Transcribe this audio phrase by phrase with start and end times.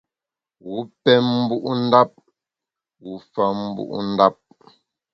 [0.69, 2.11] Wu pem mbu’ ndap,
[3.03, 4.35] wu fa mbu’ ndap.